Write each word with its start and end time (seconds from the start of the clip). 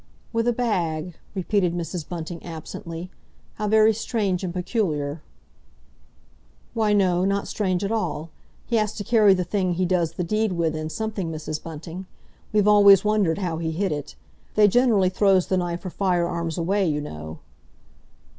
'""With 0.33 0.47
a 0.47 0.51
bag?" 0.51 1.13
repeated 1.35 1.75
Mrs. 1.75 2.09
Bunting 2.09 2.43
absently. 2.43 3.11
"How 3.57 3.67
very 3.67 3.93
strange 3.93 4.43
and 4.43 4.51
peculiar—" 4.51 5.21
"Why, 6.73 6.91
no, 6.91 7.23
not 7.23 7.47
strange 7.47 7.83
at 7.83 7.91
all. 7.91 8.31
He 8.65 8.77
has 8.77 8.95
to 8.95 9.03
carry 9.03 9.35
the 9.35 9.43
thing 9.43 9.73
he 9.75 9.85
does 9.85 10.13
the 10.13 10.23
deed 10.23 10.53
with 10.53 10.75
in 10.75 10.89
something, 10.89 11.31
Mrs. 11.31 11.61
Bunting. 11.61 12.07
We've 12.51 12.67
always 12.67 13.05
wondered 13.05 13.37
how 13.37 13.57
he 13.57 13.69
hid 13.69 13.91
it. 13.91 14.15
They 14.55 14.67
generally 14.67 15.09
throws 15.09 15.45
the 15.45 15.57
knife 15.57 15.85
or 15.85 15.91
fire 15.91 16.25
arms 16.27 16.57
away, 16.57 16.87
you 16.87 16.99
know." 16.99 17.37